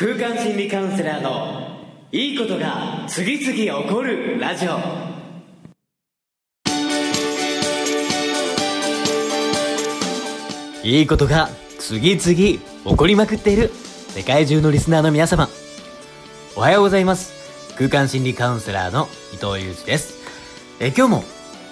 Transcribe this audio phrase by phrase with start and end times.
[0.00, 1.76] 空間心理カウンセラーの
[2.12, 4.78] いいことが次々起こるラジオ。
[10.84, 11.48] いいことが
[11.80, 12.60] 次々起
[12.96, 13.72] こりまくっている
[14.10, 15.48] 世界中のリスナーの皆様。
[16.54, 17.74] おはようございます。
[17.76, 20.16] 空間心理カウンセラーの伊藤裕二です。
[20.78, 21.24] え今日も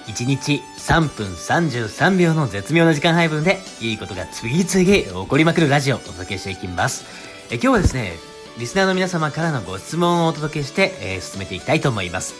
[0.09, 7.36] 1日3分33秒の絶妙な時間配分でいいことが次々起こりまくるラジオをお届けしていきます。
[7.48, 8.14] え今日はですね
[8.59, 12.34] リスナーの皆様からのご質問をお届けして、えー、進めていきたいと思います。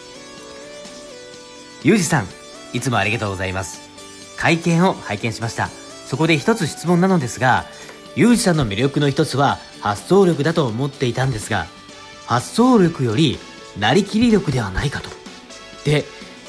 [1.84, 2.27] ゆうじさん
[2.73, 3.82] いつもありがとうございます。
[4.37, 5.69] 会見を拝見しました。
[6.06, 7.66] そこで一つ質問なのですが
[8.16, 11.66] ゆうじさんの魅力の一つは発想力だと思っていたんですが
[12.27, 13.38] 発想力より
[13.79, 15.10] なりきり力ではないかと。
[15.84, 16.04] で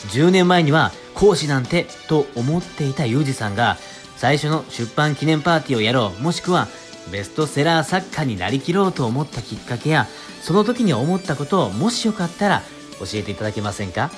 [0.09, 3.77] 10年前には講師なんてと思っていたユージさんが
[4.15, 6.67] 最初の出版記念パーティーをやろうもしくは
[7.11, 10.07] ベストセラー作家になりきろうと思ったきっかけや
[10.41, 12.61] その時に思ったことをもしよかったら
[12.99, 14.11] 教えていただけませんか？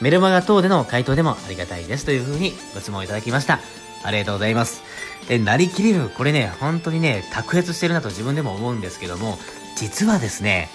[0.00, 3.60] メルマガ等での回答でもありがたいですというふうにご質問いただきました。
[4.02, 4.82] ありがとうございます。
[5.28, 9.36] でなりきれるこれね本当にね卓越してるなと自分でも思うんですけども
[9.76, 10.70] 実はですね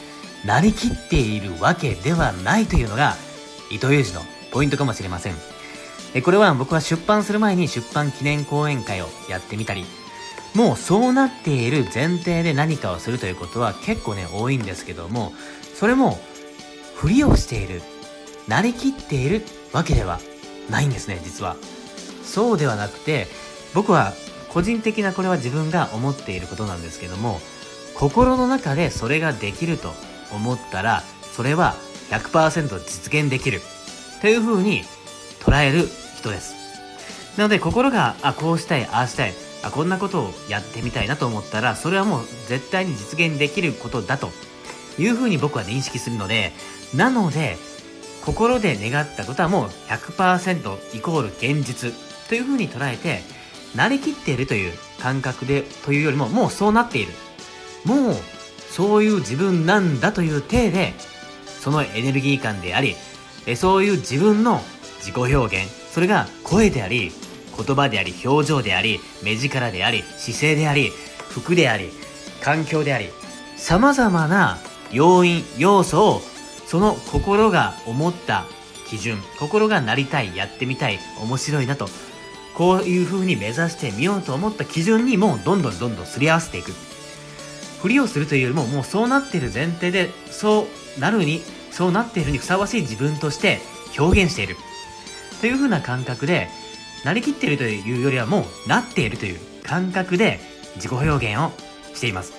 [0.45, 3.15] なりきっているわけではないというのが
[3.71, 5.35] 伊藤裕二のポイントかもしれません。
[6.23, 9.83] これは僕は出版する前に出版記念講演会をやってみたり、
[10.55, 15.33] もうそうなっている前提で何かをするということは結構ね、多いんですけども、
[15.73, 16.17] それも、
[16.95, 17.81] ふりをしている、
[18.47, 20.19] なりきっているわけでは
[20.69, 21.57] ないんですね、実は。
[22.23, 23.27] そうではなくて、
[23.73, 24.13] 僕は
[24.49, 27.41] 個人的なこれは自分が思っていることなんですけども、
[27.93, 29.93] 心の中でそれができると
[30.33, 31.03] 思ったら、
[31.35, 31.75] それは
[32.09, 33.61] 100%実現できる。
[34.21, 34.83] というふうに
[35.41, 36.55] 捉える人です。
[37.37, 39.33] なので心が、あ、こうしたい、ああしたい、
[39.65, 44.31] あ、こんなことをやってみたいなと思ったら、それはもう絶対に実現できることだと
[44.97, 46.51] いうふうに僕は認識するので、
[46.93, 47.57] なので、
[48.25, 51.93] 心で願ったことはもう100%イコール現実
[52.27, 53.21] というふうに捉えて、
[53.75, 57.11] なりきっているという感覚で、というよりももうそうなっている。
[57.83, 58.15] もう
[58.69, 60.93] そういう自分なんだという体で、
[61.59, 62.95] そのエネルギー感であり、
[63.55, 64.61] そういう自分の
[64.99, 67.11] 自己表現それが声であり
[67.55, 70.91] 言葉であり表情であり目力であり姿勢であり
[71.29, 71.89] 服であり
[72.41, 73.09] 環境であり
[73.57, 74.57] 様々な
[74.91, 76.21] 要因要素を
[76.65, 78.45] その心が思った
[78.87, 81.87] 基準心がなりたいやってみたい面白いなと
[82.55, 86.71] こういう風に目指してみようと思った基準にもうどんどんどんどんすり合わせていく。
[87.81, 90.65] ふりをするというよりももうそうなっている前提でそ
[90.97, 91.41] うなるに
[91.71, 93.59] そうなっているにふさわしい自分として
[93.99, 94.55] 表現している。
[95.41, 96.47] という風な感覚で、
[97.05, 100.39] なりきっているというよりはもうなっているという感覚で
[100.75, 101.51] 自己表現を
[101.95, 102.33] しています。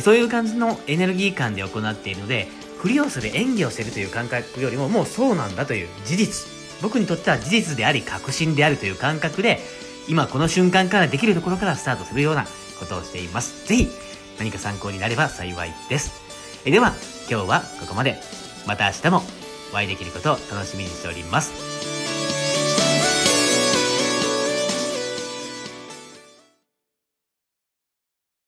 [0.00, 2.48] そういう感じのエネルギー感で行っているので、
[2.78, 6.50] ふりをする演技をしているという感覚よりももうそうなんだという事実。
[6.82, 9.60] 僕にとっては事実であり確信であるという感覚で、
[10.08, 12.46] 今この瞬間からできるところからスタートするような
[12.80, 13.66] ことをしています。
[13.68, 13.88] ぜひ
[14.38, 16.12] 何か参考になれば幸いです。
[16.64, 16.94] えでは
[17.30, 18.16] 今日はここまで。
[18.66, 19.22] また明日も
[19.70, 21.75] お会いできることを楽しみにしております。